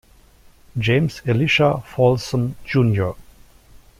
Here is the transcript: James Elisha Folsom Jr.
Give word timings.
James 0.79 1.21
Elisha 1.27 1.77
Folsom 1.81 2.55
Jr. 2.65 3.13